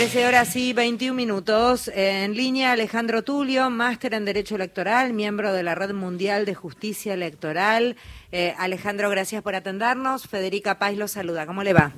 [0.00, 1.90] 13 horas y 21 minutos.
[1.94, 7.12] En línea Alejandro Tulio, máster en Derecho Electoral, miembro de la Red Mundial de Justicia
[7.12, 7.96] Electoral.
[8.32, 10.26] Eh, Alejandro, gracias por atendernos.
[10.26, 11.44] Federica Paz lo saluda.
[11.44, 11.92] ¿Cómo le va?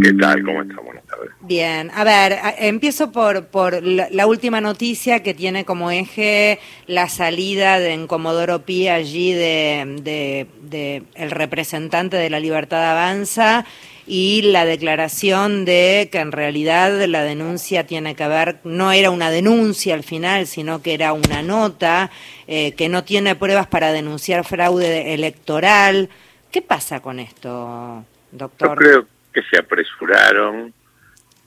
[0.00, 0.44] ¿Qué tal?
[0.44, 0.80] ¿Cómo está?
[0.80, 1.30] Buenas tardes.
[1.40, 7.80] Bien, a ver, empiezo por, por la, última noticia que tiene como eje la salida
[7.80, 13.66] de en Comodoro Pi allí de, de el representante de la Libertad Avanza
[14.08, 19.30] y la declaración de que en realidad la denuncia tiene que ver, no era una
[19.30, 22.10] denuncia al final, sino que era una nota,
[22.46, 26.08] eh, que no tiene pruebas para denunciar fraude electoral.
[26.50, 28.02] ¿Qué pasa con esto,
[28.32, 28.70] doctor?
[28.70, 30.72] Yo creo que se apresuraron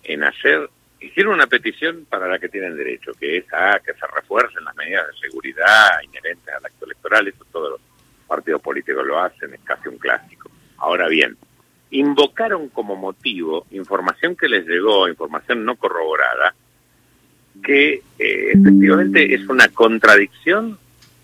[0.04, 0.70] en hacer,
[1.00, 4.76] hicieron una petición para la que tienen derecho, que es a que se refuercen las
[4.76, 7.82] medidas de seguridad inherentes al acto electoral, eso todos los
[8.28, 10.52] partidos políticos lo hacen, es casi un clásico.
[10.78, 11.38] Ahora bien,
[11.92, 16.56] invocaron como motivo información que les llegó, información no corroborada,
[17.64, 20.80] que eh, efectivamente es una contradicción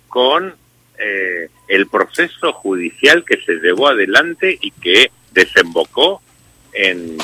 [0.10, 0.54] con
[0.98, 6.22] eh, el proceso judicial que se llevó adelante y que desembocó
[6.74, 7.18] en,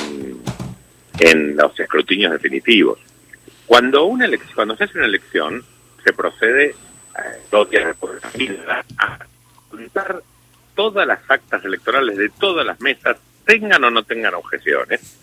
[1.18, 2.98] en los escrutinios definitivos.
[3.66, 5.64] Cuando una elección, cuando se hace una elección,
[6.02, 6.74] se procede eh,
[7.50, 8.22] dos días después
[8.98, 9.18] a
[9.68, 10.22] contar
[10.74, 15.18] todas las actas electorales de todas las mesas tengan o no tengan objeciones,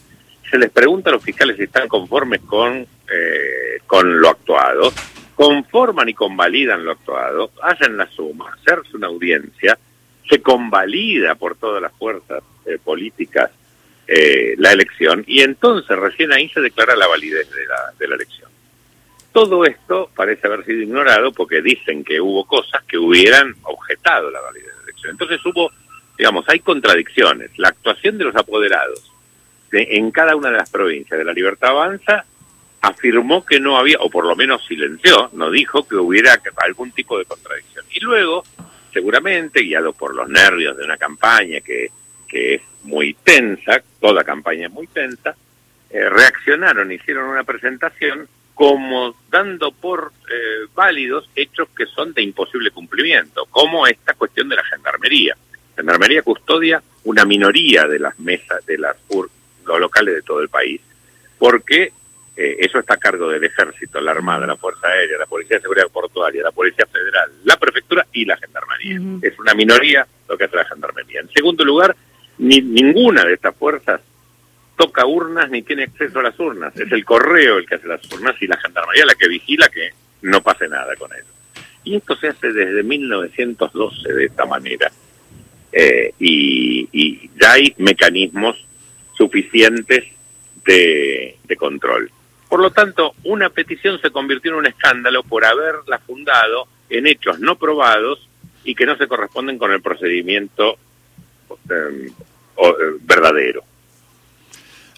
[0.49, 4.91] se les pregunta a los fiscales si están conformes con, eh, con lo actuado,
[5.35, 9.77] conforman y convalidan lo actuado, hacen la suma, hacerse una audiencia,
[10.29, 13.49] se convalida por todas las fuerzas eh, políticas
[14.07, 18.15] eh, la elección y entonces recién ahí se declara la validez de la, de la
[18.15, 18.49] elección.
[19.31, 24.41] Todo esto parece haber sido ignorado porque dicen que hubo cosas que hubieran objetado la
[24.41, 25.11] validez de la elección.
[25.11, 25.71] Entonces hubo
[26.17, 27.51] digamos, hay contradicciones.
[27.57, 29.11] La actuación de los apoderados
[29.71, 32.25] en cada una de las provincias de la Libertad Avanza
[32.81, 37.17] afirmó que no había, o por lo menos silenció, no dijo que hubiera algún tipo
[37.17, 37.85] de contradicción.
[37.91, 38.43] Y luego,
[38.91, 41.89] seguramente, guiado por los nervios de una campaña que,
[42.27, 45.35] que es muy tensa, toda campaña es muy tensa,
[45.89, 52.71] eh, reaccionaron, hicieron una presentación como dando por eh, válidos hechos que son de imposible
[52.71, 55.35] cumplimiento, como esta cuestión de la gendarmería.
[55.75, 58.95] Gendarmería custodia una minoría de las mesas de las
[59.65, 60.81] los locales de todo el país,
[61.37, 61.93] porque
[62.35, 65.61] eh, eso está a cargo del Ejército, la Armada, la Fuerza Aérea, la Policía de
[65.61, 68.99] Seguridad Portuaria, la Policía Federal, la Prefectura y la Gendarmería.
[69.21, 71.21] Es una minoría lo que hace la Gendarmería.
[71.21, 71.95] En segundo lugar,
[72.37, 74.01] ni, ninguna de estas fuerzas
[74.75, 76.75] toca urnas ni tiene acceso a las urnas.
[76.77, 79.89] Es el correo el que hace las urnas y la Gendarmería la que vigila que
[80.23, 81.29] no pase nada con eso.
[81.83, 84.91] Y esto se hace desde 1912 de esta manera.
[85.71, 88.55] Eh, y, ya hay mecanismos
[89.17, 90.05] suficientes
[90.65, 92.09] de, control.
[92.49, 97.39] Por lo tanto, una petición se convirtió en un escándalo por haberla fundado en hechos
[97.39, 98.27] no probados
[98.63, 100.77] y que no se corresponden con el procedimiento
[101.69, 103.63] em, eh, verdadero.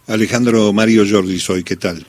[0.07, 2.05] Alejandro Mario Jordi soy, ¿qué tal?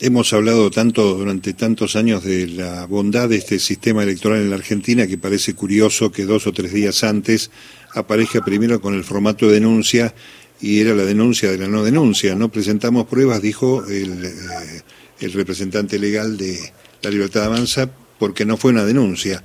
[0.00, 4.56] Hemos hablado tanto durante tantos años de la bondad de este sistema electoral en la
[4.56, 7.50] Argentina que parece curioso que dos o tres días antes
[7.94, 10.14] aparezca primero con el formato de denuncia
[10.60, 12.34] y era la denuncia de la no denuncia.
[12.34, 14.82] No presentamos pruebas, dijo el, eh,
[15.20, 19.44] el representante legal de la Libertad Avanza, porque no fue una denuncia.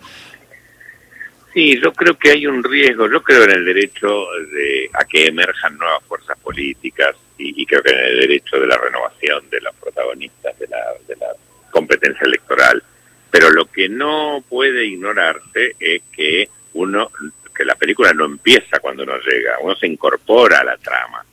[1.53, 5.27] Sí, yo creo que hay un riesgo, yo creo en el derecho de, a que
[5.27, 9.75] emerjan nuevas fuerzas políticas y, creo que en el derecho de la renovación de los
[9.75, 11.27] protagonistas de la, de la
[11.69, 12.81] competencia electoral.
[13.29, 17.11] Pero lo que no puede ignorarse es que uno,
[17.55, 21.23] que la película no empieza cuando uno llega, uno se incorpora a la trama.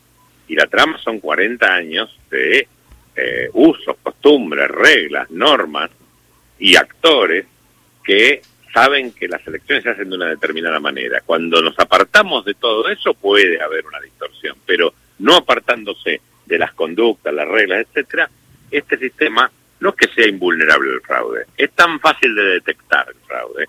[0.49, 2.67] Y la trama son 40 años de
[3.17, 5.91] eh, usos, costumbres, reglas, normas
[6.59, 7.47] y actores
[8.05, 8.43] que
[8.73, 11.21] saben que las elecciones se hacen de una determinada manera.
[11.25, 16.73] Cuando nos apartamos de todo eso puede haber una distorsión, pero no apartándose de las
[16.73, 18.31] conductas, las reglas, etcétera,
[18.71, 19.51] este sistema
[19.81, 23.67] no es que sea invulnerable al fraude, es tan fácil de detectar el fraude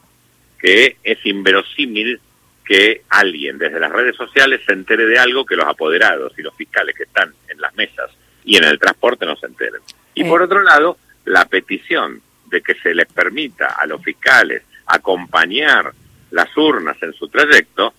[0.59, 2.19] que es inverosímil
[2.63, 6.55] que alguien desde las redes sociales se entere de algo que los apoderados y los
[6.55, 8.11] fiscales que están en las mesas
[8.45, 9.81] y en el transporte no se enteren.
[10.13, 15.93] Y por otro lado, la petición de que se les permita a los fiscales acompañar
[16.31, 17.93] las urnas en su trayecto,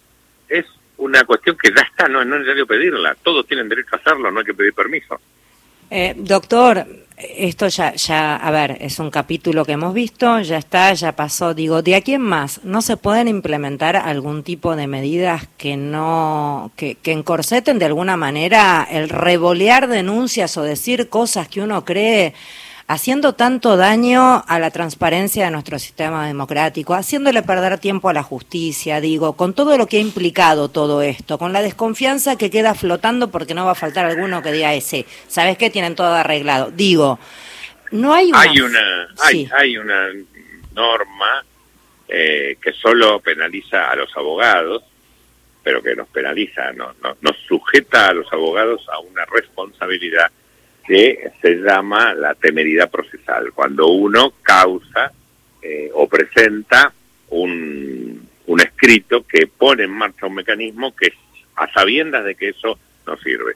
[0.49, 0.67] es
[0.99, 4.41] una cuestión que ya está, no, es necesario pedirla, todos tienen derecho a hacerlo, no
[4.41, 5.21] hay que pedir permiso.
[5.91, 6.87] Eh, doctor,
[7.19, 11.53] esto ya, ya, a ver, es un capítulo que hemos visto, ya está, ya pasó.
[11.53, 16.73] Digo, ¿de aquí en más no se pueden implementar algún tipo de medidas que no,
[16.77, 22.33] que, que encorseten de alguna manera el revolear denuncias o decir cosas que uno cree
[22.87, 28.23] haciendo tanto daño a la transparencia de nuestro sistema democrático, haciéndole perder tiempo a la
[28.23, 32.75] justicia, digo, con todo lo que ha implicado todo esto, con la desconfianza que queda
[32.75, 35.71] flotando porque no va a faltar alguno que diga ese, ¿sabes qué?
[35.71, 36.71] Tienen todo arreglado.
[36.71, 37.19] Digo,
[37.91, 38.41] no hay una...
[38.41, 39.09] Hay una,
[39.59, 40.09] hay, una
[40.75, 41.45] norma
[42.09, 44.83] eh, que solo penaliza a los abogados,
[45.63, 50.31] pero que nos penaliza, no, nos sujeta a los abogados a una responsabilidad
[50.87, 55.13] que se llama la temeridad procesal, cuando uno causa
[55.61, 56.93] eh, o presenta
[57.31, 61.13] un, un escrito que pone en marcha un mecanismo que
[61.57, 63.55] a sabiendas de que eso no sirve.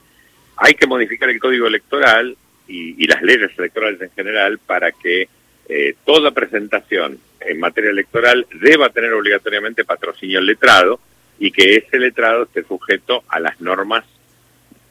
[0.56, 2.36] Hay que modificar el código electoral
[2.68, 5.28] y, las leyes electorales en general para que
[5.68, 11.00] eh, toda presentación en materia electoral deba tener obligatoriamente patrocinio letrado
[11.38, 14.04] y que ese letrado esté sujeto a las normas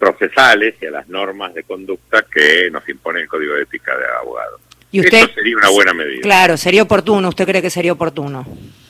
[0.05, 4.05] procesales y a las normas de conducta que nos impone el Código de Ética de
[4.21, 4.61] Abogados.
[4.91, 6.21] ¿Y usted, Eso sería una buena medida.
[6.21, 7.29] Claro, sería oportuno.
[7.29, 8.45] ¿Usted cree que sería oportuno?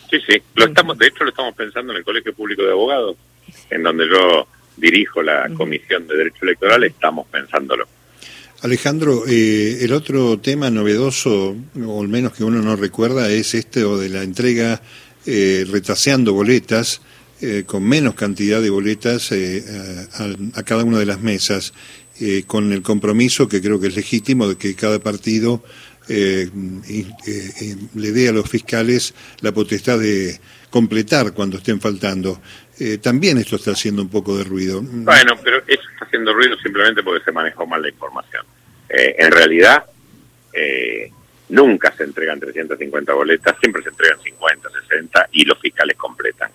[0.09, 0.41] Sí, sí.
[0.55, 3.15] Lo estamos, de hecho, lo estamos pensando en el Colegio Público de Abogados,
[3.69, 7.87] en donde yo dirijo la Comisión de Derecho Electoral, estamos pensándolo.
[8.61, 13.85] Alejandro, eh, el otro tema novedoso, o al menos que uno no recuerda, es este
[13.85, 14.81] o de la entrega
[15.25, 17.01] eh, retaseando boletas
[17.41, 19.61] eh, con menos cantidad de boletas eh,
[20.53, 21.73] a, cada una de las mesas,
[22.21, 25.61] eh, con el compromiso que creo que es legítimo de que cada partido
[26.07, 26.51] le
[27.95, 30.39] dé a los fiscales la potestad de
[30.69, 32.39] completar cuando estén faltando.
[33.01, 34.81] también esto está haciendo un poco de ruido.
[34.83, 38.45] Bueno, pero eso está haciendo ruido simplemente porque se manejó mal la información.
[38.87, 39.83] en realidad,
[41.49, 46.51] nunca se entregan 350 boletas, siempre se entregan 50, 60 y los fiscales completan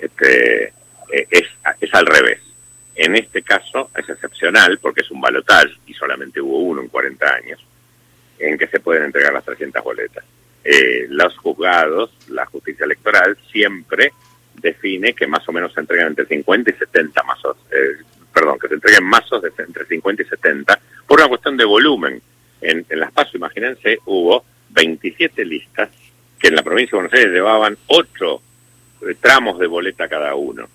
[0.00, 0.64] este,
[1.12, 1.46] eh, es,
[1.80, 2.40] es al revés.
[2.94, 7.34] En este caso es excepcional porque es un balotaje y solamente hubo uno en 40
[7.34, 7.64] años
[8.38, 10.24] en que se pueden entregar las 300 boletas.
[10.64, 14.12] Eh, los juzgados, la justicia electoral, siempre
[14.54, 18.02] define que más o menos se entregan entre 50 y 70 mazos, eh,
[18.32, 22.20] perdón, que se entreguen mazos de entre 50 y 70 por una cuestión de volumen.
[22.60, 25.88] En, en las PASO, imagínense, hubo 27 listas
[26.38, 28.42] que en la provincia de Buenos Aires llevaban 8
[29.20, 30.68] tramos de boleta cada uno.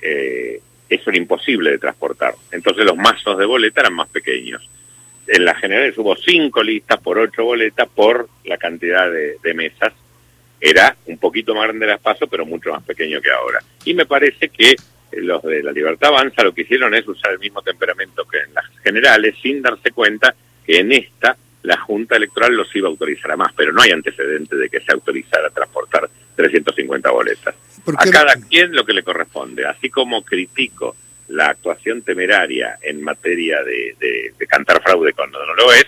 [0.00, 2.34] Eh, eso era imposible de transportar.
[2.50, 4.68] Entonces los mazos de boleta eran más pequeños.
[5.26, 9.92] En las generales hubo cinco listas por ocho boletas por la cantidad de, mesas.
[10.60, 13.60] Era un poquito más grande el espacio, pero mucho más pequeño que ahora.
[13.84, 14.74] Y me parece que
[15.12, 18.54] los de la Libertad Avanza lo que hicieron es usar el mismo temperamento que en
[18.54, 20.34] las generales, sin darse cuenta
[20.66, 23.90] que en esta la Junta Electoral los iba a autorizar a más, pero no hay
[23.90, 27.54] antecedente de que se autorizara a transportar 350 boletas.
[27.96, 29.66] A cada quien lo que le corresponde.
[29.66, 30.96] Así como critico
[31.28, 35.86] la actuación temeraria en materia de, cantar fraude cuando no lo es,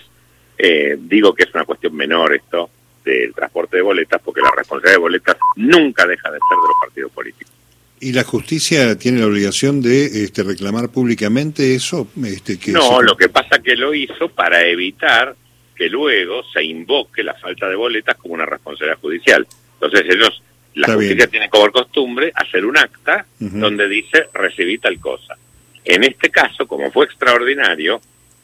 [0.57, 2.69] eh, digo que es una cuestión menor esto
[3.03, 6.77] del transporte de boletas, porque la responsabilidad de boletas nunca deja de ser de los
[6.81, 7.53] partidos políticos.
[7.99, 12.07] ¿Y la justicia tiene la obligación de este, reclamar públicamente eso?
[12.25, 15.35] Este, que no, lo que pasa que lo hizo para evitar
[15.75, 19.47] que luego se invoque la falta de boletas como una responsabilidad judicial.
[19.73, 20.41] Entonces ellos,
[20.75, 25.37] la justicia tiene como costumbre hacer un acta donde dice recibí tal cosa.
[25.83, 28.01] En este caso, como fue extraordinario,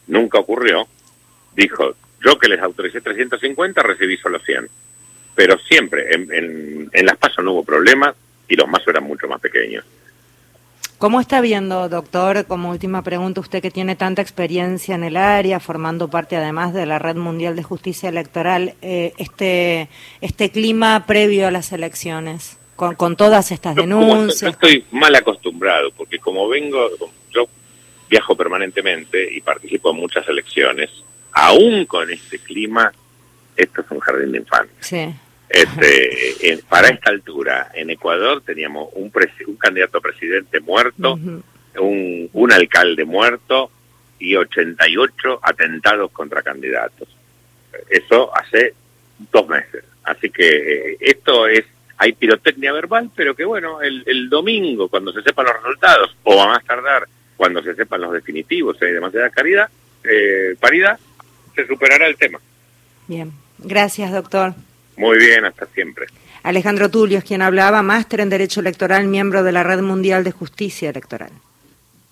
[0.07, 0.87] nunca ocurrió,
[1.55, 4.69] dijo, yo que les autoricé 350, recibí solo 100.
[5.33, 8.13] Pero siempre, en, en, las pasos no hubo problema
[8.47, 9.83] y los mazos eran mucho más pequeños.
[11.01, 15.59] ¿Cómo está viendo, doctor, como última pregunta, usted que tiene tanta experiencia en el área,
[15.59, 19.89] formando parte además de la Red Mundial de Justicia Electoral, eh, este,
[20.21, 24.41] este clima previo a las elecciones, con, con todas estas denuncias?
[24.41, 26.87] Yo estoy mal acostumbrado, porque como vengo,
[27.31, 27.47] yo
[28.07, 30.91] viajo permanentemente y participo en muchas elecciones,
[31.31, 32.93] aún con este clima,
[33.55, 34.75] esto es un jardín de infantes.
[34.81, 35.11] Sí.
[35.53, 39.11] Este, para esta altura, en Ecuador teníamos un,
[39.47, 43.69] un candidato a presidente muerto, un, un alcalde muerto
[44.17, 47.09] y 88 atentados contra candidatos.
[47.89, 48.73] Eso hace
[49.31, 49.83] dos meses.
[50.03, 50.47] Así que
[50.91, 51.65] eh, esto es,
[51.97, 56.41] hay pirotecnia verbal, pero que bueno, el, el domingo, cuando se sepan los resultados, o
[56.41, 59.69] a más tardar, cuando se sepan los definitivos, hay demasiada caridad,
[60.03, 60.97] eh, paridad,
[61.55, 62.39] se superará el tema.
[63.07, 64.53] Bien, gracias doctor.
[64.97, 66.07] Muy bien, hasta siempre.
[66.43, 70.31] Alejandro Tulio es quien hablaba, máster en Derecho Electoral, miembro de la Red Mundial de
[70.31, 71.31] Justicia Electoral.